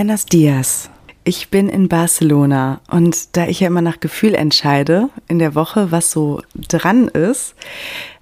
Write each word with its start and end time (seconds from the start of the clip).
Buenos 0.00 0.24
Dias. 0.24 0.88
Ich 1.24 1.50
bin 1.50 1.68
in 1.68 1.88
Barcelona 1.88 2.80
und 2.90 3.36
da 3.36 3.46
ich 3.46 3.60
ja 3.60 3.66
immer 3.66 3.82
nach 3.82 4.00
Gefühl 4.00 4.34
entscheide 4.34 5.10
in 5.28 5.38
der 5.38 5.54
Woche, 5.54 5.92
was 5.92 6.10
so 6.10 6.40
dran 6.54 7.08
ist, 7.08 7.54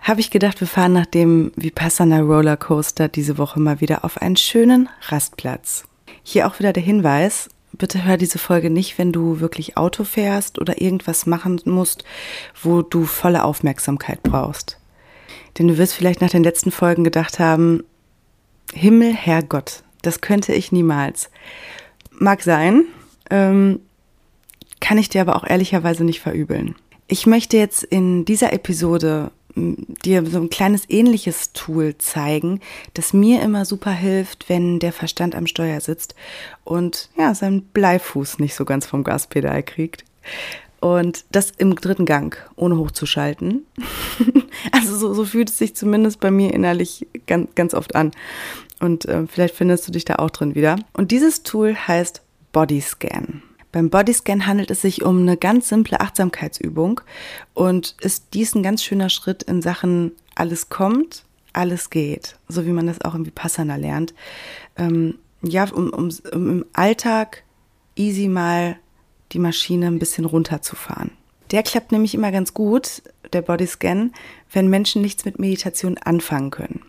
habe 0.01 0.19
ich 0.19 0.33
gedacht, 0.33 0.59
wir 0.59 0.67
fahren 0.67 0.93
nach 0.93 1.07
dem 1.07 1.53
Vipassana 1.55 2.19
Rollercoaster 2.19 3.07
diese 3.07 3.39
Woche 3.39 3.61
mal 3.61 3.81
wieder 3.81 4.05
auf 4.05 4.21
einen 4.21 4.35
schönen 4.35 4.89
Rastplatz. 5.03 5.85
Hier 6.25 6.49
auch 6.49 6.59
wieder 6.59 6.73
der 6.73 6.83
Hinweis, 6.83 7.49
bitte 7.71 8.05
hör 8.05 8.17
diese 8.17 8.41
Folge 8.41 8.71
nicht, 8.71 8.99
wenn 8.99 9.13
du 9.13 9.39
wirklich 9.39 9.77
Auto 9.77 10.03
fährst 10.03 10.59
oder 10.59 10.81
irgendwas 10.81 11.27
machen 11.27 11.61
musst, 11.65 12.03
wo 12.61 12.83
du 12.83 13.05
volle 13.05 13.45
Aufmerksamkeit 13.45 14.25
brauchst. 14.25 14.81
Denn 15.57 15.69
du 15.69 15.79
wirst 15.79 15.95
vielleicht 15.95 16.23
nach 16.23 16.31
den 16.31 16.43
letzten 16.43 16.73
Folgen 16.73 17.05
gedacht 17.05 17.39
haben, 17.39 17.85
Himmel, 18.75 19.15
Herrgott, 19.15 19.85
das 20.03 20.21
könnte 20.21 20.53
ich 20.53 20.73
niemals. 20.73 21.31
Mag 22.13 22.43
sein, 22.43 22.85
ähm, 23.31 23.81
kann 24.81 24.99
ich 24.99 25.09
dir 25.09 25.21
aber 25.21 25.37
auch 25.37 25.45
ehrlicherweise 25.45 26.05
nicht 26.05 26.21
verübeln. 26.21 26.75
Ich 27.09 27.27
möchte 27.27 27.57
jetzt 27.57 27.83
in 27.85 28.25
dieser 28.25 28.53
Episode 28.53 29.31
dir 29.57 30.25
so 30.27 30.41
ein 30.41 30.51
kleines 30.51 30.89
ähnliches 30.89 31.53
Tool 31.53 31.97
zeigen, 31.99 32.61
das 32.95 33.13
mir 33.13 33.43
immer 33.43 33.65
super 33.65 33.91
hilft, 33.91 34.49
wenn 34.49 34.79
der 34.79 34.93
Verstand 34.93 35.35
am 35.35 35.47
Steuer 35.47 35.81
sitzt 35.81 36.15
und 36.65 37.09
ja, 37.17 37.35
seinen 37.35 37.63
Bleifuß 37.63 38.39
nicht 38.39 38.55
so 38.55 38.65
ganz 38.65 38.87
vom 38.87 39.05
Gaspedal 39.05 39.63
kriegt. 39.63 40.05
Und 40.81 41.25
das 41.33 41.51
im 41.51 41.75
dritten 41.75 42.07
Gang, 42.07 42.37
ohne 42.55 42.77
hochzuschalten. 42.77 43.67
also 44.73 44.97
so, 44.97 45.13
so 45.13 45.25
fühlt 45.25 45.51
es 45.51 45.59
sich 45.59 45.75
zumindest 45.75 46.21
bei 46.21 46.31
mir 46.31 46.55
innerlich 46.55 47.09
ganz, 47.27 47.53
ganz 47.57 47.75
oft 47.75 47.97
an. 47.97 48.13
Und 48.81 49.07
äh, 49.07 49.27
vielleicht 49.27 49.55
findest 49.55 49.89
du 49.89 49.93
dich 49.93 50.05
da 50.05 50.17
auch 50.17 50.31
drin 50.31 50.55
wieder. 50.55 50.77
Und 50.93 51.11
dieses 51.11 51.43
Tool 51.43 51.75
heißt 51.75 52.23
Bodyscan. 52.53 53.43
Beim 53.73 53.91
Bodyscan 53.91 54.47
handelt 54.47 54.71
es 54.71 54.81
sich 54.81 55.03
um 55.03 55.21
eine 55.21 55.37
ganz 55.37 55.69
simple 55.69 56.01
Achtsamkeitsübung 56.01 57.01
und 57.55 57.97
ist 58.01 58.29
dies 58.33 58.55
ein 58.55 58.63
ganz 58.63 58.83
schöner 58.83 59.11
Schritt 59.11 59.43
in 59.43 59.61
Sachen 59.61 60.13
alles 60.35 60.71
kommt, 60.71 61.25
alles 61.53 61.91
geht, 61.91 62.39
so 62.49 62.65
wie 62.65 62.73
man 62.73 62.87
das 62.87 63.03
auch 63.03 63.15
im 63.15 63.27
Vipassana 63.27 63.77
lernt. 63.77 64.15
Ähm, 64.77 65.19
ja, 65.43 65.71
um, 65.71 65.91
um, 65.91 66.11
um 66.33 66.51
im 66.51 66.65
Alltag 66.73 67.45
easy 67.95 68.29
mal 68.29 68.79
die 69.33 69.39
Maschine 69.39 69.87
ein 69.87 69.99
bisschen 69.99 70.25
runterzufahren. 70.25 71.11
Der 71.51 71.63
klappt 71.63 71.93
nämlich 71.93 72.15
immer 72.15 72.33
ganz 72.33 72.55
gut, 72.55 73.03
der 73.33 73.43
Bodyscan, 73.43 74.13
wenn 74.53 74.69
Menschen 74.69 75.03
nichts 75.03 75.25
mit 75.25 75.39
Meditation 75.39 75.99
anfangen 75.99 76.51
können. 76.51 76.83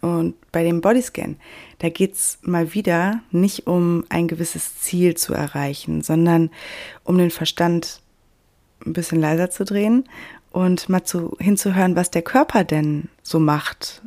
Und 0.00 0.34
bei 0.58 0.64
dem 0.64 0.80
Bodyscan, 0.80 1.36
da 1.78 1.88
geht's 1.88 2.40
mal 2.42 2.74
wieder 2.74 3.20
nicht 3.30 3.68
um 3.68 4.04
ein 4.08 4.26
gewisses 4.26 4.80
Ziel 4.80 5.16
zu 5.16 5.32
erreichen, 5.32 6.02
sondern 6.02 6.50
um 7.04 7.16
den 7.16 7.30
Verstand 7.30 8.02
ein 8.84 8.92
bisschen 8.92 9.20
leiser 9.20 9.50
zu 9.50 9.64
drehen 9.64 10.08
und 10.50 10.88
mal 10.88 11.04
zu, 11.04 11.36
hinzuhören, 11.38 11.94
was 11.94 12.10
der 12.10 12.22
Körper 12.22 12.64
denn 12.64 13.08
so 13.22 13.38
macht, 13.38 14.02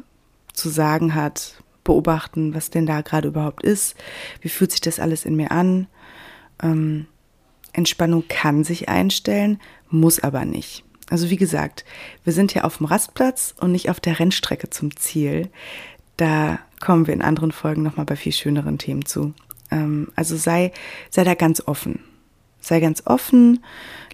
zu 0.52 0.68
sagen 0.68 1.16
hat, 1.16 1.64
beobachten, 1.86 2.54
was 2.54 2.70
denn 2.70 2.86
da 2.86 3.00
gerade 3.00 3.30
überhaupt 3.30 3.64
ist, 3.64 3.96
wie 4.42 4.50
fühlt 4.50 4.74
sich 4.74 4.82
das 4.82 5.00
alles 5.00 5.24
in 5.24 5.38
mir 5.38 5.52
an. 5.52 5.88
Ähm, 6.62 7.08
Entspannung 7.72 8.26
kann 8.28 8.66
sich 8.66 8.90
einstellen, 8.90 9.62
muss 9.90 10.20
aber 10.20 10.44
nicht. 10.44 10.84
Also 11.10 11.30
wie 11.30 11.38
gesagt, 11.38 11.86
wir 12.26 12.34
sind 12.34 12.52
hier 12.52 12.66
auf 12.66 12.80
dem 12.80 12.88
Rastplatz 12.88 13.56
und 13.58 13.72
nicht 13.72 13.90
auf 13.90 14.02
der 14.02 14.20
Rennstrecke 14.20 14.70
zum 14.70 14.98
Ziel. 14.98 15.50
Da 16.18 16.60
kommen 16.80 17.08
wir 17.08 17.14
in 17.14 17.22
anderen 17.22 17.52
Folgen 17.52 17.84
nochmal 17.84 18.06
bei 18.06 18.16
viel 18.16 18.32
schöneren 18.32 18.78
Themen 18.78 19.06
zu. 19.06 19.34
Ähm, 19.70 20.10
also 20.16 20.36
sei, 20.36 20.72
sei 21.10 21.24
da 21.24 21.34
ganz 21.34 21.62
offen. 21.66 22.00
Sei 22.60 22.80
ganz 22.80 23.04
offen, 23.06 23.64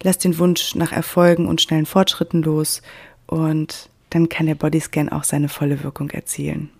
lass 0.02 0.16
den 0.16 0.38
Wunsch 0.38 0.74
nach 0.74 0.92
Erfolgen 0.92 1.46
und 1.46 1.60
schnellen 1.60 1.84
Fortschritten 1.84 2.42
los 2.42 2.80
und 3.26 3.90
dann 4.08 4.30
kann 4.30 4.46
der 4.46 4.54
Bodyscan 4.54 5.10
auch 5.10 5.24
seine 5.24 5.50
volle 5.50 5.84
Wirkung 5.84 6.08
erzielen. 6.08 6.70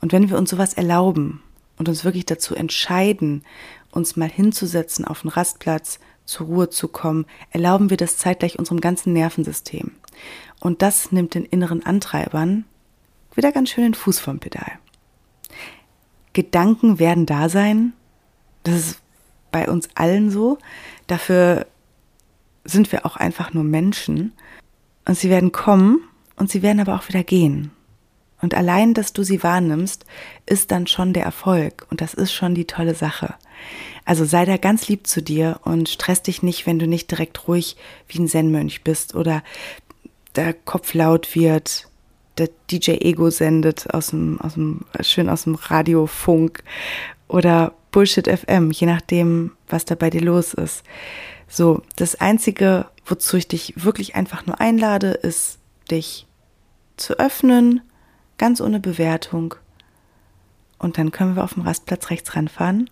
Und 0.00 0.12
wenn 0.12 0.30
wir 0.30 0.38
uns 0.38 0.50
sowas 0.50 0.74
erlauben 0.74 1.42
und 1.76 1.88
uns 1.88 2.04
wirklich 2.04 2.24
dazu 2.24 2.54
entscheiden, 2.54 3.42
uns 3.90 4.14
mal 4.14 4.28
hinzusetzen 4.28 5.04
auf 5.04 5.22
den 5.22 5.30
Rastplatz, 5.30 5.98
zur 6.24 6.46
Ruhe 6.46 6.70
zu 6.70 6.88
kommen, 6.88 7.24
erlauben 7.50 7.90
wir 7.90 7.96
das 7.96 8.16
zeitgleich 8.18 8.58
unserem 8.58 8.80
ganzen 8.80 9.12
Nervensystem. 9.12 9.92
Und 10.60 10.82
das 10.82 11.12
nimmt 11.12 11.34
den 11.34 11.44
inneren 11.44 11.84
Antreibern 11.84 12.64
wieder 13.36 13.52
ganz 13.52 13.70
schön 13.70 13.84
den 13.84 13.94
Fuß 13.94 14.18
vom 14.20 14.38
Pedal. 14.38 14.72
Gedanken 16.32 16.98
werden 16.98 17.26
da 17.26 17.48
sein. 17.48 17.92
Das 18.62 18.74
ist 18.74 19.00
bei 19.50 19.68
uns 19.68 19.88
allen 19.94 20.30
so. 20.30 20.58
Dafür 21.06 21.66
sind 22.64 22.92
wir 22.92 23.06
auch 23.06 23.16
einfach 23.16 23.54
nur 23.54 23.64
Menschen. 23.64 24.32
Und 25.04 25.16
sie 25.16 25.30
werden 25.30 25.52
kommen 25.52 26.00
und 26.36 26.50
sie 26.50 26.62
werden 26.62 26.80
aber 26.80 26.96
auch 26.96 27.08
wieder 27.08 27.22
gehen. 27.22 27.70
Und 28.42 28.54
allein, 28.54 28.92
dass 28.92 29.12
du 29.12 29.22
sie 29.22 29.42
wahrnimmst, 29.42 30.04
ist 30.44 30.70
dann 30.70 30.86
schon 30.86 31.12
der 31.12 31.24
Erfolg. 31.24 31.86
Und 31.90 32.00
das 32.00 32.12
ist 32.12 32.32
schon 32.32 32.54
die 32.54 32.66
tolle 32.66 32.94
Sache. 32.94 33.34
Also 34.04 34.24
sei 34.24 34.44
da 34.44 34.56
ganz 34.56 34.88
lieb 34.88 35.06
zu 35.06 35.22
dir 35.22 35.60
und 35.64 35.88
stress 35.88 36.22
dich 36.22 36.42
nicht, 36.42 36.66
wenn 36.66 36.78
du 36.78 36.86
nicht 36.86 37.10
direkt 37.10 37.48
ruhig 37.48 37.76
wie 38.08 38.18
ein 38.18 38.28
Zen-Mönch 38.28 38.84
bist 38.84 39.14
oder 39.14 39.42
der 40.36 40.52
Kopf 40.52 40.92
laut 40.92 41.34
wird, 41.34 41.88
der 42.38 42.50
DJ 42.70 42.92
Ego 43.00 43.30
sendet 43.30 43.92
aus 43.92 44.08
dem, 44.08 44.40
aus 44.40 44.54
dem, 44.54 44.82
schön 45.00 45.28
aus 45.28 45.44
dem 45.44 45.54
Radiofunk 45.54 46.62
oder 47.28 47.72
Bullshit 47.90 48.28
FM, 48.28 48.70
je 48.70 48.86
nachdem, 48.86 49.52
was 49.68 49.84
da 49.84 49.94
bei 49.94 50.10
dir 50.10 50.20
los 50.20 50.54
ist. 50.54 50.82
So, 51.48 51.82
das 51.96 52.16
Einzige, 52.16 52.86
wozu 53.06 53.36
ich 53.36 53.48
dich 53.48 53.72
wirklich 53.76 54.14
einfach 54.14 54.46
nur 54.46 54.60
einlade, 54.60 55.12
ist, 55.12 55.58
dich 55.90 56.26
zu 56.96 57.18
öffnen, 57.18 57.80
ganz 58.38 58.60
ohne 58.60 58.80
Bewertung. 58.80 59.54
Und 60.78 60.98
dann 60.98 61.10
können 61.10 61.36
wir 61.36 61.44
auf 61.44 61.54
dem 61.54 61.62
Rastplatz 61.62 62.10
rechts 62.10 62.36
ranfahren 62.36 62.90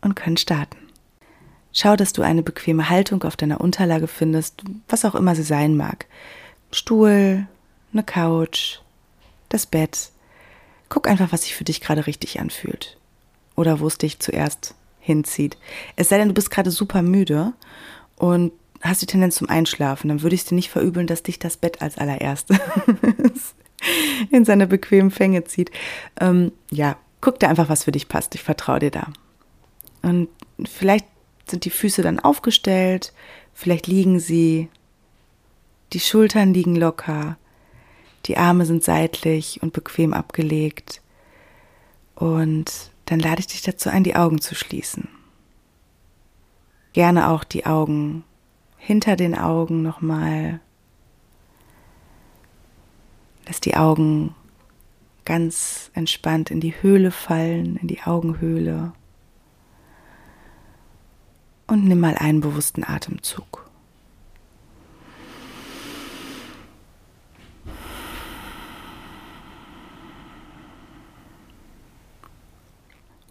und 0.00 0.16
können 0.16 0.36
starten. 0.36 0.78
Schau, 1.72 1.96
dass 1.96 2.12
du 2.12 2.22
eine 2.22 2.42
bequeme 2.42 2.88
Haltung 2.88 3.22
auf 3.24 3.36
deiner 3.36 3.60
Unterlage 3.60 4.08
findest, 4.08 4.62
was 4.88 5.04
auch 5.04 5.14
immer 5.14 5.34
sie 5.34 5.42
sein 5.42 5.76
mag. 5.76 6.06
Stuhl, 6.72 7.46
eine 7.92 8.02
Couch, 8.02 8.78
das 9.48 9.66
Bett. 9.66 10.10
Guck 10.88 11.08
einfach, 11.08 11.32
was 11.32 11.42
sich 11.42 11.54
für 11.54 11.64
dich 11.64 11.80
gerade 11.80 12.06
richtig 12.06 12.40
anfühlt. 12.40 12.96
Oder 13.56 13.80
wo 13.80 13.86
es 13.86 13.98
dich 13.98 14.18
zuerst 14.18 14.74
hinzieht. 15.00 15.56
Es 15.96 16.08
sei 16.08 16.18
denn, 16.18 16.28
du 16.28 16.34
bist 16.34 16.50
gerade 16.50 16.70
super 16.70 17.02
müde 17.02 17.52
und 18.16 18.52
hast 18.80 19.02
die 19.02 19.06
Tendenz 19.06 19.36
zum 19.36 19.48
Einschlafen, 19.48 20.08
dann 20.08 20.22
würde 20.22 20.34
ich 20.34 20.42
es 20.42 20.46
dir 20.46 20.54
nicht 20.54 20.70
verübeln, 20.70 21.06
dass 21.06 21.22
dich 21.22 21.38
das 21.38 21.56
Bett 21.56 21.82
als 21.82 21.98
allererstes 21.98 22.58
in 24.30 24.44
seine 24.44 24.66
bequemen 24.66 25.10
Fänge 25.10 25.44
zieht. 25.44 25.70
Ähm, 26.18 26.52
ja, 26.70 26.96
guck 27.20 27.38
dir 27.38 27.48
einfach, 27.48 27.68
was 27.68 27.84
für 27.84 27.92
dich 27.92 28.08
passt. 28.08 28.34
Ich 28.34 28.42
vertraue 28.42 28.78
dir 28.78 28.90
da. 28.90 29.08
Und 30.02 30.28
vielleicht 30.64 31.06
sind 31.48 31.64
die 31.64 31.70
Füße 31.70 32.02
dann 32.02 32.20
aufgestellt, 32.20 33.12
vielleicht 33.52 33.86
liegen 33.86 34.20
sie, 34.20 34.68
die 35.92 36.00
Schultern 36.00 36.54
liegen 36.54 36.76
locker, 36.76 37.36
die 38.30 38.36
Arme 38.36 38.64
sind 38.64 38.84
seitlich 38.84 39.60
und 39.60 39.72
bequem 39.72 40.12
abgelegt. 40.12 41.02
Und 42.14 42.92
dann 43.06 43.18
lade 43.18 43.40
ich 43.40 43.48
dich 43.48 43.62
dazu 43.62 43.90
ein, 43.90 44.04
die 44.04 44.14
Augen 44.14 44.40
zu 44.40 44.54
schließen. 44.54 45.08
Gerne 46.92 47.30
auch 47.30 47.42
die 47.42 47.66
Augen 47.66 48.22
hinter 48.76 49.16
den 49.16 49.36
Augen 49.36 49.82
nochmal. 49.82 50.60
Lass 53.48 53.58
die 53.58 53.74
Augen 53.74 54.36
ganz 55.24 55.90
entspannt 55.94 56.52
in 56.52 56.60
die 56.60 56.80
Höhle 56.80 57.10
fallen, 57.10 57.78
in 57.78 57.88
die 57.88 58.02
Augenhöhle. 58.02 58.92
Und 61.66 61.84
nimm 61.84 61.98
mal 61.98 62.14
einen 62.16 62.40
bewussten 62.40 62.84
Atemzug. 62.84 63.68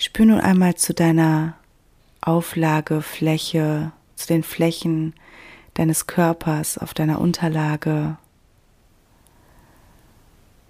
Spür 0.01 0.25
nun 0.25 0.39
einmal 0.39 0.75
zu 0.75 0.93
deiner 0.93 1.55
Auflagefläche, 2.21 3.91
zu 4.15 4.27
den 4.27 4.43
Flächen 4.43 5.13
deines 5.73 6.07
Körpers 6.07 6.77
auf 6.77 6.93
deiner 6.93 7.19
Unterlage. 7.19 8.17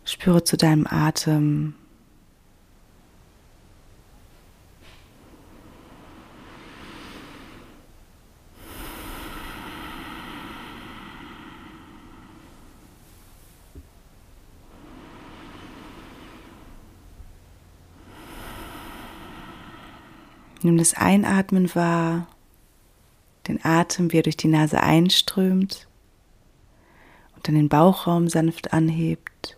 Spüre 0.04 0.44
zu 0.44 0.58
deinem 0.58 0.88
Atem. 0.90 1.76
Nimm 20.70 20.78
das 20.78 20.94
Einatmen 20.94 21.74
wahr, 21.74 22.28
den 23.48 23.60
Atem, 23.66 24.12
wie 24.12 24.18
er 24.18 24.22
durch 24.22 24.38
die 24.38 24.48
Nase 24.48 24.80
einströmt 24.80 25.88
und 27.36 27.48
dann 27.48 27.56
den 27.56 27.70
Bauchraum 27.70 28.30
sanft 28.30 28.72
anhebt. 28.72 29.58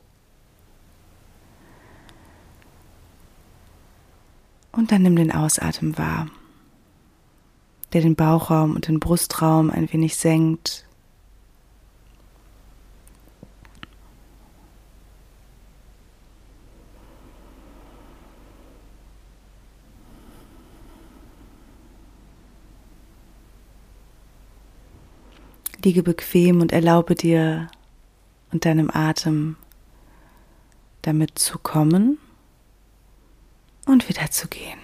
Und 4.72 4.94
dann 4.94 5.02
nimm 5.02 5.18
den 5.18 5.34
Ausatmen 5.34 5.98
wahr, 5.98 6.30
der 7.92 8.00
den 8.00 8.16
Bauchraum 8.16 8.74
und 8.74 8.88
den 8.88 9.02
Brustraum 9.02 9.70
ein 9.70 9.92
wenig 9.92 10.16
senkt 10.16 10.86
Liege 25.84 26.04
bequem 26.04 26.62
und 26.62 26.72
erlaube 26.72 27.16
dir 27.16 27.70
und 28.52 28.66
deinem 28.66 28.90
Atem 28.92 29.56
damit 31.02 31.40
zu 31.40 31.58
kommen 31.58 32.20
und 33.86 34.08
wieder 34.08 34.30
zu 34.30 34.48
gehen. 34.48 34.80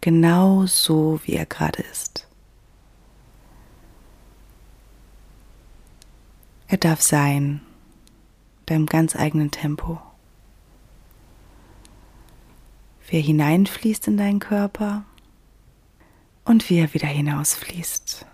Genau 0.00 0.66
so, 0.66 1.20
wie 1.24 1.32
er 1.32 1.46
gerade 1.46 1.82
ist. 1.82 2.28
Er 6.68 6.76
darf 6.76 7.00
sein, 7.00 7.62
deinem 8.66 8.86
ganz 8.86 9.16
eigenen 9.16 9.50
Tempo. 9.50 10.00
Wie 13.06 13.16
er 13.16 13.22
hineinfließt 13.22 14.08
in 14.08 14.16
deinen 14.16 14.40
Körper 14.40 15.04
und 16.44 16.68
wie 16.68 16.78
er 16.78 16.92
wieder 16.92 17.08
hinausfließt. 17.08 18.26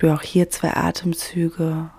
Spür 0.00 0.14
auch 0.14 0.22
hier 0.22 0.48
zwei 0.48 0.74
Atemzüge. 0.74 1.90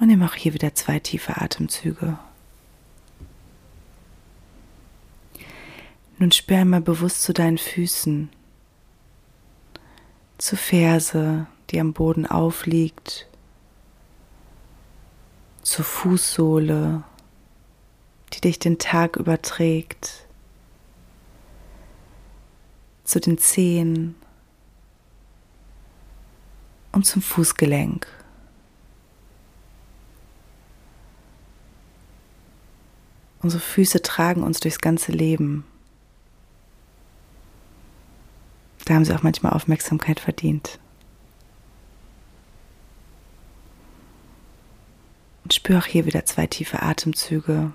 Und 0.00 0.06
nimm 0.06 0.22
auch 0.22 0.32
hier 0.32 0.54
wieder 0.54 0.74
zwei 0.74 0.98
tiefe 0.98 1.36
Atemzüge. 1.36 2.18
Nun 6.16 6.32
spür 6.32 6.56
einmal 6.56 6.80
bewusst 6.80 7.20
zu 7.20 7.34
deinen 7.34 7.58
Füßen, 7.58 8.30
zu 10.38 10.56
Ferse, 10.56 11.46
die 11.68 11.78
am 11.78 11.92
Boden 11.92 12.24
aufliegt, 12.24 13.28
zur 15.60 15.84
Fußsohle, 15.84 17.02
die 18.32 18.40
dich 18.40 18.58
den 18.58 18.78
Tag 18.78 19.16
überträgt 19.16 20.26
zu 23.12 23.20
den 23.20 23.36
Zehen 23.36 24.14
und 26.92 27.04
zum 27.04 27.20
Fußgelenk. 27.20 28.06
Unsere 33.42 33.60
Füße 33.60 34.00
tragen 34.00 34.42
uns 34.42 34.60
durchs 34.60 34.78
ganze 34.78 35.12
Leben. 35.12 35.64
Da 38.86 38.94
haben 38.94 39.04
sie 39.04 39.14
auch 39.14 39.22
manchmal 39.22 39.52
Aufmerksamkeit 39.52 40.18
verdient. 40.18 40.78
Und 45.44 45.52
spüre 45.52 45.80
auch 45.80 45.86
hier 45.86 46.06
wieder 46.06 46.24
zwei 46.24 46.46
tiefe 46.46 46.80
Atemzüge. 46.80 47.72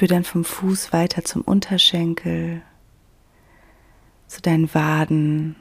Spür 0.00 0.08
dann 0.08 0.24
vom 0.24 0.46
Fuß 0.46 0.94
weiter 0.94 1.24
zum 1.26 1.42
Unterschenkel, 1.42 2.62
zu 4.28 4.40
deinen 4.40 4.72
Waden. 4.72 5.56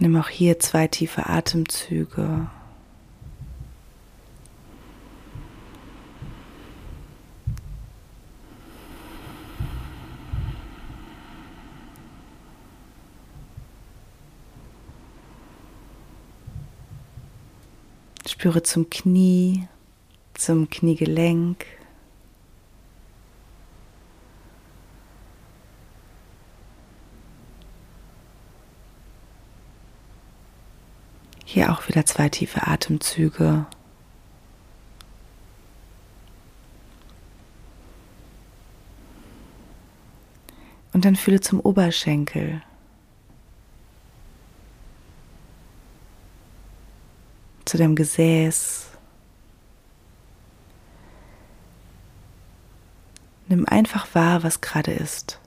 Nimm 0.00 0.16
auch 0.16 0.28
hier 0.28 0.58
zwei 0.58 0.88
tiefe 0.88 1.26
Atemzüge. 1.26 2.50
Spüre 18.28 18.62
zum 18.62 18.90
Knie, 18.90 19.68
zum 20.34 20.68
Kniegelenk. 20.68 21.64
Hier 31.44 31.72
auch 31.72 31.88
wieder 31.88 32.04
zwei 32.04 32.28
tiefe 32.28 32.66
Atemzüge. 32.66 33.66
Und 40.92 41.04
dann 41.04 41.14
fühle 41.14 41.40
zum 41.40 41.60
Oberschenkel. 41.60 42.62
Zu 47.66 47.76
deinem 47.76 47.96
Gesäß. 47.96 48.86
Nimm 53.48 53.66
einfach 53.66 54.14
wahr, 54.14 54.42
was 54.42 54.60
gerade 54.60 54.92
ist, 54.92 55.38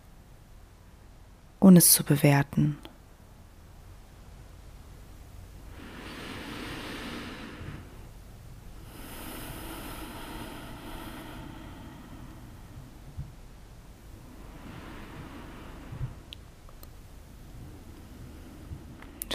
ohne 1.59 1.79
es 1.79 1.91
zu 1.91 2.03
bewerten. 2.03 2.77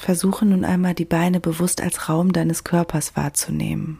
Versuche 0.04 0.44
nun 0.44 0.66
einmal 0.66 0.92
die 0.92 1.06
Beine 1.06 1.40
bewusst 1.40 1.80
als 1.80 2.10
Raum 2.10 2.34
deines 2.34 2.62
Körpers 2.62 3.16
wahrzunehmen. 3.16 3.98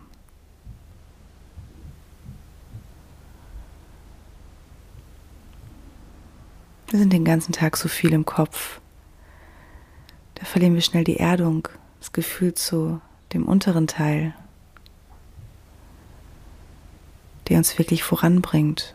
Wir 6.90 6.98
sind 6.98 7.10
den 7.10 7.24
ganzen 7.24 7.52
Tag 7.52 7.78
so 7.78 7.88
viel 7.88 8.12
im 8.12 8.26
Kopf. 8.26 8.82
Da 10.34 10.44
verlieren 10.44 10.74
wir 10.74 10.82
schnell 10.82 11.04
die 11.04 11.16
Erdung, 11.16 11.68
das 12.00 12.12
Gefühl 12.12 12.52
zu 12.52 13.00
dem 13.32 13.46
unteren 13.46 13.86
Teil, 13.86 14.34
der 17.48 17.56
uns 17.56 17.78
wirklich 17.78 18.02
voranbringt. 18.02 18.93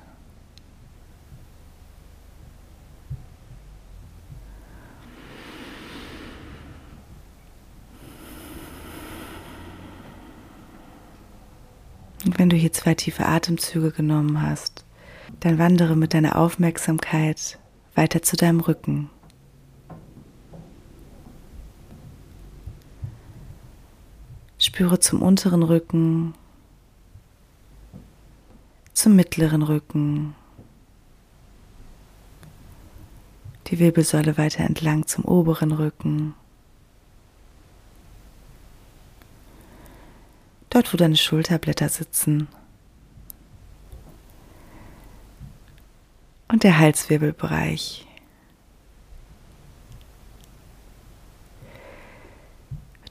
Hier 12.69 12.73
zwei 12.73 12.93
tiefe 12.93 13.25
Atemzüge 13.25 13.89
genommen 13.91 14.43
hast, 14.43 14.85
dann 15.39 15.57
wandere 15.57 15.95
mit 15.95 16.13
deiner 16.13 16.35
Aufmerksamkeit 16.35 17.57
weiter 17.95 18.21
zu 18.21 18.37
deinem 18.37 18.59
Rücken. 18.59 19.09
Spüre 24.59 24.99
zum 24.99 25.23
unteren 25.23 25.63
Rücken, 25.63 26.35
zum 28.93 29.15
mittleren 29.15 29.63
Rücken, 29.63 30.35
die 33.65 33.79
Wirbelsäule 33.79 34.37
weiter 34.37 34.63
entlang 34.63 35.07
zum 35.07 35.25
oberen 35.25 35.71
Rücken. 35.71 36.35
dort 40.69 40.93
wo 40.93 40.97
deine 40.97 41.17
Schulterblätter 41.17 41.89
sitzen. 41.89 42.47
Und 46.49 46.63
der 46.63 46.77
Halswirbelbereich. 46.77 48.05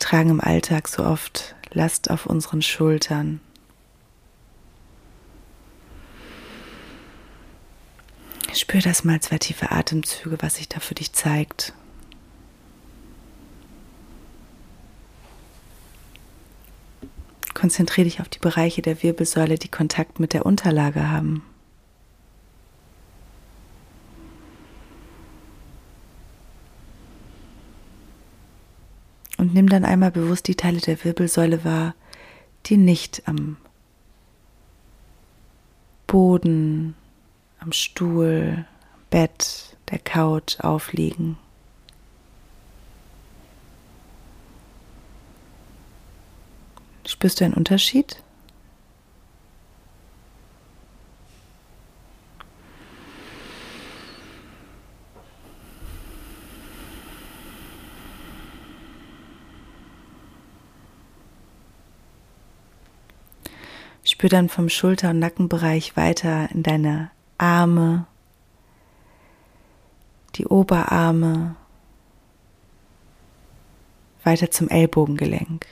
tragen 0.09 0.31
im 0.31 0.41
Alltag 0.41 0.89
so 0.89 1.05
oft 1.05 1.55
Last 1.71 2.11
auf 2.11 2.25
unseren 2.25 2.63
Schultern. 2.63 3.41
Spür 8.55 8.81
das 8.81 9.05
mal 9.05 9.21
zwei 9.21 9.37
tiefe 9.37 9.71
Atemzüge, 9.71 10.39
was 10.41 10.57
sich 10.57 10.69
da 10.69 10.81
für 10.81 10.95
dich 10.95 11.13
zeigt. 11.13 11.75
Konzentriere 17.53 18.07
dich 18.07 18.23
auf 18.23 18.31
die 18.31 18.39
Bereiche 18.39 18.81
der 18.81 19.03
Wirbelsäule, 19.03 19.59
die 19.59 19.69
Kontakt 19.69 20.21
mit 20.21 20.33
der 20.33 20.47
Unterlage 20.47 21.11
haben. 21.11 21.43
Und 29.39 29.55
dann 29.69 29.85
einmal 29.85 30.11
bewusst 30.11 30.49
die 30.49 30.55
Teile 30.55 30.81
der 30.81 31.03
Wirbelsäule 31.05 31.65
wahr, 31.65 31.95
die 32.67 32.77
nicht 32.77 33.23
am 33.27 33.57
Boden, 36.07 36.95
am 37.61 37.73
Stuhl, 37.73 38.67
Bett, 39.11 39.77
der 39.91 39.99
Couch 39.99 40.61
aufliegen. 40.61 41.39
Spürst 47.07 47.41
du 47.41 47.45
einen 47.47 47.55
Unterschied? 47.55 48.23
Spür 64.19 64.31
dann 64.31 64.49
vom 64.49 64.69
Schulter- 64.69 65.11
und 65.11 65.21
Nackenbereich 65.21 65.97
weiter 65.97 66.51
in 66.51 66.65
deine 66.65 67.13
Arme, 67.39 68.05
die 70.35 70.45
Oberarme, 70.45 71.55
weiter 74.25 74.51
zum 74.51 74.69
Ellbogengelenk. 74.71 75.67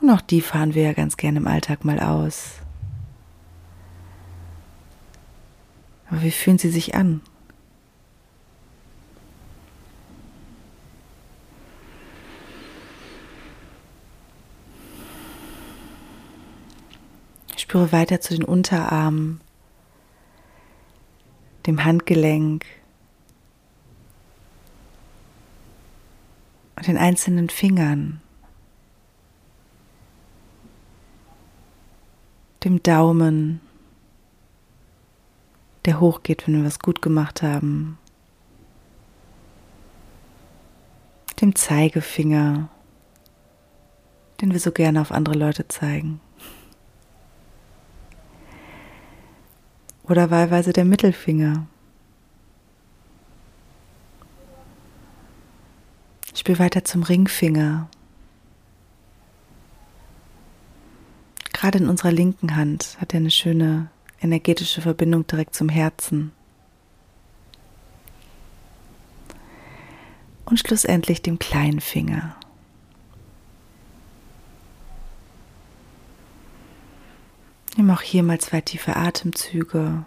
Und 0.00 0.10
auch 0.10 0.20
die 0.20 0.42
fahren 0.42 0.74
wir 0.74 0.84
ja 0.84 0.92
ganz 0.92 1.16
gerne 1.16 1.40
im 1.40 1.48
Alltag 1.48 1.84
mal 1.84 1.98
aus. 1.98 2.60
Aber 6.08 6.22
wie 6.22 6.30
fühlen 6.30 6.58
sie 6.58 6.70
sich 6.70 6.94
an? 6.94 7.20
Spüre 17.72 17.90
weiter 17.90 18.20
zu 18.20 18.34
den 18.34 18.44
Unterarmen, 18.44 19.40
dem 21.64 21.86
Handgelenk 21.86 22.66
und 26.76 26.86
den 26.86 26.98
einzelnen 26.98 27.48
Fingern, 27.48 28.20
dem 32.62 32.82
Daumen, 32.82 33.62
der 35.86 35.98
hochgeht, 35.98 36.46
wenn 36.46 36.58
wir 36.58 36.66
was 36.66 36.78
gut 36.78 37.00
gemacht 37.00 37.40
haben, 37.40 37.96
dem 41.40 41.54
Zeigefinger, 41.54 42.68
den 44.42 44.52
wir 44.52 44.60
so 44.60 44.72
gerne 44.72 45.00
auf 45.00 45.10
andere 45.10 45.38
Leute 45.38 45.68
zeigen. 45.68 46.20
Oder 50.04 50.30
wahlweise 50.30 50.72
der 50.72 50.84
Mittelfinger. 50.84 51.66
Will 56.44 56.58
weiter 56.58 56.84
zum 56.84 57.04
Ringfinger. 57.04 57.88
Gerade 61.52 61.78
in 61.78 61.88
unserer 61.88 62.10
linken 62.10 62.56
Hand 62.56 62.96
hat 63.00 63.14
er 63.14 63.20
eine 63.20 63.30
schöne 63.30 63.90
energetische 64.20 64.80
Verbindung 64.80 65.26
direkt 65.26 65.54
zum 65.54 65.68
Herzen. 65.68 66.32
Und 70.44 70.58
schlussendlich 70.58 71.22
dem 71.22 71.38
kleinen 71.38 71.80
Finger. 71.80 72.34
Nimm 77.76 77.90
auch 77.90 78.02
hier 78.02 78.22
mal 78.22 78.38
zwei 78.38 78.60
tiefe 78.60 78.96
Atemzüge. 78.96 80.04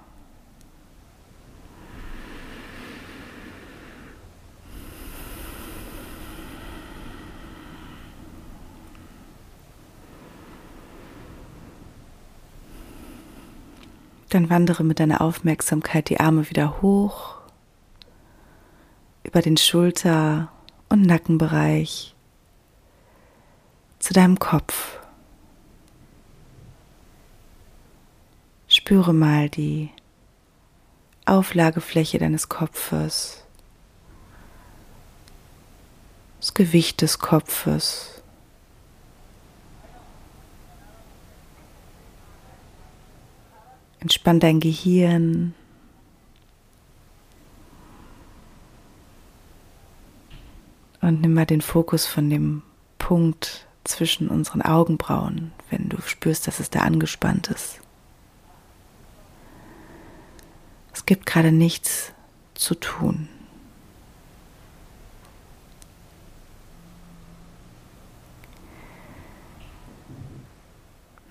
Dann 14.30 14.50
wandere 14.50 14.84
mit 14.84 15.00
deiner 15.00 15.22
Aufmerksamkeit 15.22 16.10
die 16.10 16.20
Arme 16.20 16.50
wieder 16.50 16.82
hoch 16.82 17.36
über 19.24 19.42
den 19.42 19.58
Schulter- 19.58 20.52
und 20.90 21.02
Nackenbereich 21.02 22.16
zu 24.00 24.14
deinem 24.14 24.38
Kopf. 24.38 25.00
Spüre 28.86 29.16
mal 29.16 29.50
die 29.50 29.90
Auflagefläche 31.26 32.20
deines 32.20 32.50
Kopfes, 32.50 33.44
das 36.40 36.54
Gewicht 36.54 37.02
des 37.02 37.18
Kopfes. 37.18 38.22
Entspann 44.02 44.40
dein 44.40 44.60
Gehirn. 44.60 45.56
Und 51.02 51.22
nimm 51.22 51.34
mal 51.34 51.48
den 51.48 51.62
Fokus 51.62 52.06
von 52.06 52.30
dem 52.30 52.62
Punkt 53.00 53.66
zwischen 53.84 54.28
unseren 54.28 54.62
Augenbrauen, 54.62 55.54
wenn 55.72 55.90
du 55.90 56.00
spürst, 56.04 56.46
dass 56.46 56.60
es 56.60 56.70
da 56.70 56.82
angespannt 56.82 57.48
ist. 57.48 57.80
Es 61.06 61.08
gibt 61.08 61.28
gerade 61.28 61.52
nichts 61.52 62.14
zu 62.56 62.74
tun. 62.74 63.30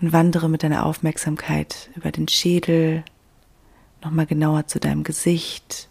Und 0.01 0.13
wandere 0.13 0.49
mit 0.49 0.63
deiner 0.63 0.87
Aufmerksamkeit 0.87 1.91
über 1.97 2.13
den 2.13 2.29
Schädel, 2.29 3.05
nochmal 4.01 4.27
genauer 4.27 4.69
zu 4.69 4.79
deinem 4.79 5.03
Gesicht. 5.03 5.89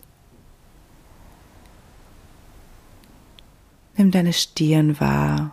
Nimm 3.98 4.12
deine 4.12 4.32
Stirn 4.32 4.98
wahr. 5.02 5.52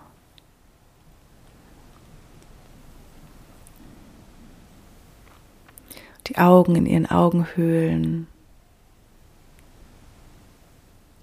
Die 6.31 6.39
Augen 6.39 6.77
in 6.77 6.87
ihren 6.87 7.07
Augenhöhlen, 7.07 8.29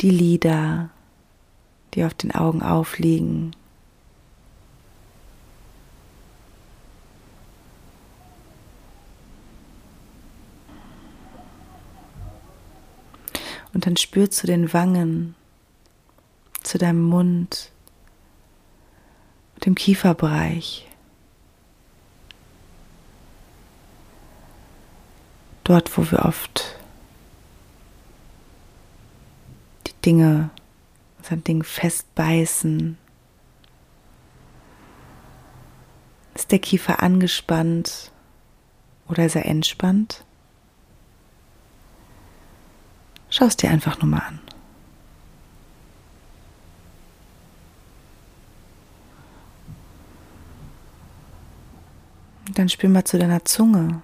die 0.02 0.10
Lider, 0.10 0.90
die 1.94 2.04
auf 2.04 2.14
den 2.14 2.32
Augen 2.32 2.62
aufliegen. 2.62 3.56
Und 13.74 13.86
dann 13.86 13.96
spür 13.96 14.30
zu 14.30 14.46
den 14.46 14.74
Wangen, 14.74 15.36
zu 16.64 16.78
deinem 16.78 17.04
Mund, 17.04 17.72
dem 19.64 19.76
Kieferbereich. 19.76 20.86
dort, 25.68 25.98
wo 25.98 26.12
wir 26.12 26.24
oft 26.24 26.78
die 29.86 30.02
Dinge, 30.06 30.50
unser 31.18 31.36
Ding 31.36 31.64
festbeißen, 31.64 32.98
ist 36.36 36.52
der 36.52 36.60
Kiefer 36.60 37.04
angespannt 37.04 38.12
oder 39.10 39.26
ist 39.26 39.36
er 39.36 39.46
entspannt? 39.46 40.24
Schau 43.30 43.46
es 43.46 43.58
dir 43.58 43.70
einfach 43.70 44.00
nur 44.00 44.10
mal 44.10 44.20
an. 44.20 44.40
Dann 52.54 52.70
spür 52.70 52.90
mal 52.90 53.04
zu 53.04 53.20
deiner 53.20 53.44
Zunge. 53.44 54.02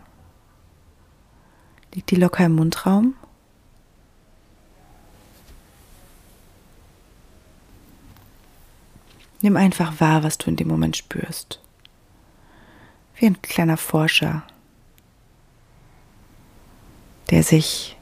Liegt 1.93 2.09
die 2.09 2.15
locker 2.15 2.45
im 2.45 2.55
Mundraum? 2.55 3.15
Nimm 9.41 9.57
einfach 9.57 9.99
wahr, 9.99 10.23
was 10.23 10.37
du 10.37 10.49
in 10.49 10.55
dem 10.55 10.69
Moment 10.69 10.97
spürst. 10.97 11.59
Wie 13.15 13.27
ein 13.27 13.41
kleiner 13.41 13.77
Forscher, 13.77 14.43
der 17.29 17.43
sich 17.43 17.97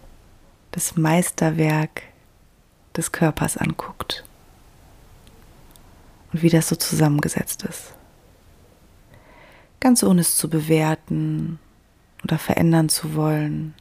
das 0.71 0.95
Meisterwerk 0.95 2.03
des 2.95 3.11
Körpers 3.11 3.57
anguckt 3.57 4.23
und 6.31 6.41
wie 6.41 6.49
das 6.49 6.69
so 6.69 6.75
zusammengesetzt 6.75 7.63
ist. 7.63 7.93
Ganz 9.79 10.03
ohne 10.03 10.21
es 10.21 10.37
zu 10.37 10.49
bewerten 10.49 11.59
oder 12.23 12.37
verändern 12.37 12.89
zu 12.89 13.15
wollen. 13.15 13.73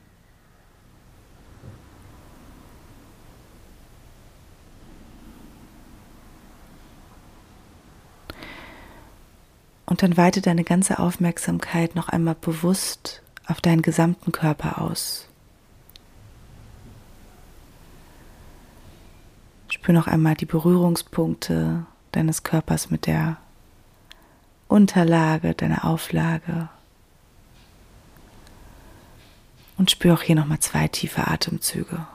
Und 9.86 10.04
dann 10.04 10.16
weite 10.16 10.40
deine 10.40 10.62
ganze 10.62 11.00
Aufmerksamkeit 11.00 11.96
noch 11.96 12.08
einmal 12.08 12.36
bewusst 12.36 13.22
auf 13.46 13.60
deinen 13.60 13.82
gesamten 13.82 14.30
Körper 14.30 14.80
aus. 14.80 15.28
Spür 19.68 19.92
noch 19.92 20.06
einmal 20.06 20.34
die 20.34 20.46
Berührungspunkte 20.46 21.86
deines 22.12 22.44
Körpers 22.44 22.90
mit 22.90 23.06
der 23.06 23.38
Unterlage, 24.68 25.54
deiner 25.54 25.84
Auflage. 25.84 26.68
Und 29.80 29.90
spür 29.90 30.12
auch 30.12 30.20
hier 30.20 30.34
nochmal 30.34 30.58
zwei 30.58 30.88
tiefe 30.88 31.26
Atemzüge. 31.26 32.06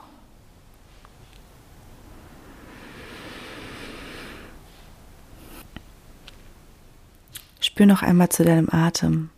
Spür 7.58 7.86
noch 7.86 8.02
einmal 8.02 8.28
zu 8.28 8.44
deinem 8.44 8.68
Atem. 8.70 9.30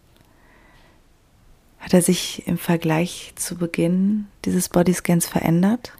Hat 1.80 1.94
er 1.94 2.02
sich 2.02 2.46
im 2.46 2.58
Vergleich 2.58 3.32
zu 3.36 3.56
Beginn 3.56 4.26
dieses 4.44 4.68
Bodyscans 4.68 5.24
verändert? 5.24 5.94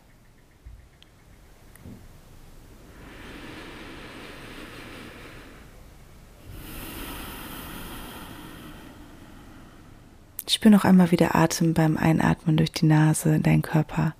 Spür 10.58 10.72
noch 10.72 10.84
einmal, 10.84 11.12
wie 11.12 11.16
der 11.16 11.36
Atem 11.36 11.72
beim 11.72 11.96
Einatmen 11.96 12.56
durch 12.56 12.72
die 12.72 12.86
Nase 12.86 13.36
in 13.36 13.44
deinen 13.44 13.62
Körper 13.62 14.16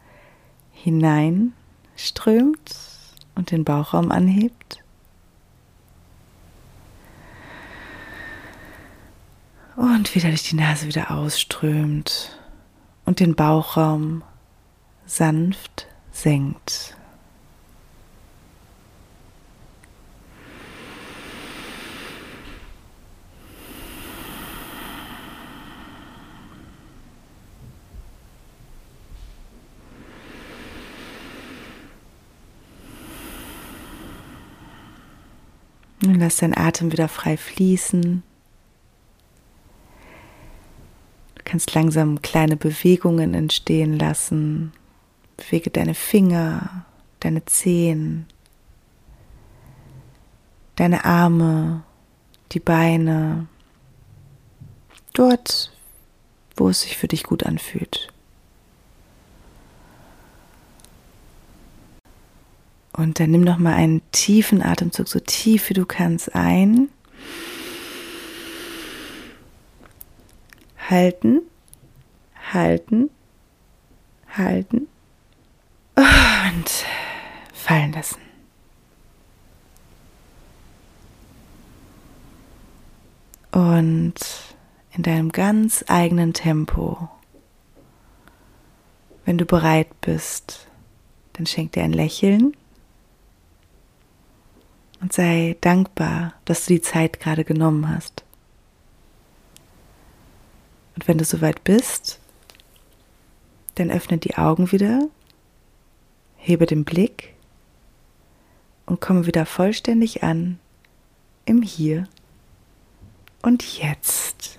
hineinströmt 0.70 2.76
und 3.34 3.50
den 3.50 3.64
Bauchraum 3.64 4.12
anhebt. 4.12 4.84
Und 9.74 10.14
wieder 10.14 10.28
durch 10.28 10.48
die 10.48 10.54
Nase 10.54 10.86
wieder 10.86 11.10
ausströmt 11.10 12.38
und 13.04 13.18
den 13.18 13.34
Bauchraum 13.34 14.22
sanft 15.06 15.88
senkt. 16.12 16.96
Und 36.08 36.17
lass 36.28 36.36
deinen 36.36 36.58
Atem 36.58 36.92
wieder 36.92 37.08
frei 37.08 37.38
fließen. 37.38 38.22
kannst 41.46 41.74
langsam 41.74 42.20
kleine 42.20 42.58
Bewegungen 42.58 43.32
entstehen 43.32 43.98
lassen. 43.98 44.74
Bewege 45.38 45.70
deine 45.70 45.94
Finger, 45.94 46.84
deine 47.20 47.42
Zehen, 47.46 48.26
deine 50.76 51.06
Arme, 51.06 51.84
die 52.52 52.60
Beine, 52.60 53.46
dort, 55.14 55.72
wo 56.54 56.68
es 56.68 56.82
sich 56.82 56.98
für 56.98 57.08
dich 57.08 57.22
gut 57.22 57.46
anfühlt. 57.46 58.12
Und 62.98 63.20
dann 63.20 63.30
nimm 63.30 63.42
noch 63.42 63.58
mal 63.58 63.74
einen 63.74 64.02
tiefen 64.10 64.60
Atemzug, 64.60 65.06
so 65.06 65.20
tief 65.20 65.70
wie 65.70 65.74
du 65.74 65.86
kannst, 65.86 66.34
ein. 66.34 66.88
halten, 70.90 71.42
halten, 72.52 73.10
halten 74.36 74.88
und 75.94 76.84
fallen 77.52 77.92
lassen. 77.92 78.18
Und 83.52 84.14
in 84.92 85.02
deinem 85.02 85.30
ganz 85.30 85.84
eigenen 85.88 86.32
Tempo, 86.32 87.08
wenn 89.24 89.36
du 89.36 89.44
bereit 89.44 90.00
bist, 90.00 90.68
dann 91.34 91.44
schenk 91.44 91.72
dir 91.72 91.82
ein 91.82 91.92
Lächeln 91.92 92.54
und 95.00 95.12
sei 95.12 95.56
dankbar, 95.60 96.34
dass 96.44 96.66
du 96.66 96.74
die 96.74 96.80
Zeit 96.80 97.20
gerade 97.20 97.44
genommen 97.44 97.88
hast. 97.88 98.24
Und 100.94 101.06
wenn 101.06 101.18
du 101.18 101.24
soweit 101.24 101.62
bist, 101.64 102.18
dann 103.76 103.90
öffne 103.90 104.18
die 104.18 104.36
Augen 104.36 104.72
wieder, 104.72 105.08
hebe 106.36 106.66
den 106.66 106.84
Blick 106.84 107.34
und 108.86 109.00
komme 109.00 109.26
wieder 109.26 109.46
vollständig 109.46 110.24
an 110.24 110.58
im 111.44 111.62
Hier 111.62 112.08
und 113.42 113.62
Jetzt. 113.78 114.58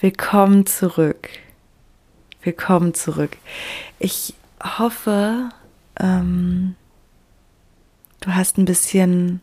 Willkommen 0.00 0.66
zurück. 0.66 1.28
Willkommen 2.42 2.94
zurück. 2.94 3.36
Ich 3.98 4.34
hoffe, 4.62 5.50
ähm, 5.98 6.76
du 8.26 8.34
hast 8.34 8.58
ein 8.58 8.64
bisschen 8.64 9.40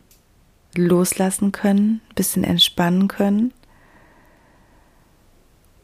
loslassen 0.74 1.52
können, 1.52 2.02
ein 2.10 2.14
bisschen 2.14 2.44
entspannen 2.44 3.08
können 3.08 3.52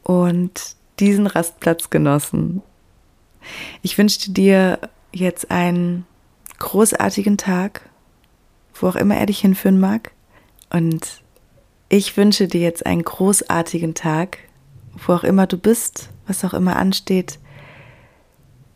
und 0.02 0.76
diesen 0.98 1.26
Rastplatz 1.26 1.88
genossen. 1.88 2.62
Ich 3.80 3.96
wünsche 3.96 4.30
dir 4.30 4.78
jetzt 5.12 5.50
einen 5.50 6.04
großartigen 6.58 7.38
Tag, 7.38 7.88
wo 8.74 8.88
auch 8.88 8.96
immer 8.96 9.16
er 9.16 9.26
dich 9.26 9.40
hinführen 9.40 9.80
mag. 9.80 10.12
Und 10.68 11.22
ich 11.88 12.18
wünsche 12.18 12.48
dir 12.48 12.60
jetzt 12.60 12.84
einen 12.84 13.02
großartigen 13.02 13.94
Tag, 13.94 14.38
wo 15.06 15.14
auch 15.14 15.24
immer 15.24 15.46
du 15.46 15.56
bist, 15.56 16.10
was 16.26 16.44
auch 16.44 16.52
immer 16.52 16.76
ansteht. 16.76 17.38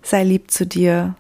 Sei 0.03 0.25
lieb 0.25 0.51
zu 0.51 0.67
dir. 0.67 1.15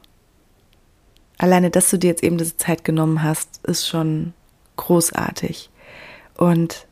Alleine, 1.38 1.70
dass 1.70 1.90
du 1.90 1.98
dir 1.98 2.08
jetzt 2.08 2.22
eben 2.22 2.38
diese 2.38 2.56
Zeit 2.56 2.84
genommen 2.84 3.22
hast, 3.22 3.64
ist 3.64 3.88
schon 3.88 4.32
großartig. 4.76 5.70
Und 6.36 6.86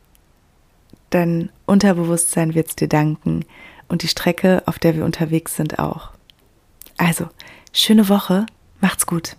Dein 1.13 1.51
Unterbewusstsein 1.67 2.55
wird 2.55 2.69
es 2.69 2.75
dir 2.75 2.87
danken 2.87 3.45
und 3.87 4.01
die 4.01 4.07
Strecke, 4.07 4.63
auf 4.65 4.79
der 4.79 4.95
wir 4.95 5.05
unterwegs 5.05 5.55
sind, 5.55 5.77
auch. 5.77 6.09
Also, 6.97 7.29
schöne 7.71 8.09
Woche, 8.09 8.47
macht's 8.81 9.05
gut. 9.05 9.35